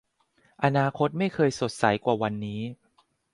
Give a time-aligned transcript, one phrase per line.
[0.63, 2.61] อนาคตไม่เคยสดใสกว่าวันนี้